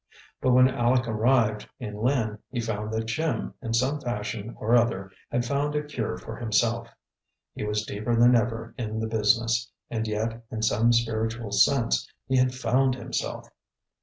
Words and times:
But 0.41 0.53
when 0.53 0.67
Aleck 0.67 1.07
arrived 1.07 1.69
in 1.77 1.95
Lynn 1.95 2.39
he 2.49 2.59
found 2.59 2.91
that 2.91 3.05
Jim, 3.05 3.53
in 3.61 3.71
some 3.75 4.01
fashion 4.01 4.55
or 4.59 4.75
other, 4.75 5.11
had 5.31 5.45
found 5.45 5.75
a 5.75 5.83
cure 5.83 6.17
for 6.17 6.37
himself. 6.37 6.87
He 7.53 7.63
was 7.65 7.85
deeper 7.85 8.15
than 8.15 8.35
ever 8.35 8.73
in 8.79 8.99
the 8.99 9.05
business, 9.05 9.69
and 9.91 10.07
yet, 10.07 10.43
in 10.49 10.63
some 10.63 10.91
spiritual 10.91 11.51
sense, 11.51 12.11
he 12.27 12.37
had 12.37 12.55
found 12.55 12.95
himself. 12.95 13.47